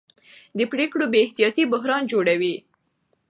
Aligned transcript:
د 0.57 0.59
پرېکړو 0.71 1.05
بې 1.11 1.19
احتیاطي 1.25 1.63
بحران 1.71 2.01
جوړوي 2.11 2.55